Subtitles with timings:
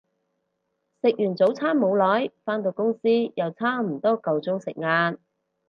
[1.03, 2.99] 食完早餐冇耐，返到公司
[3.35, 5.19] 又差唔多夠鐘食晏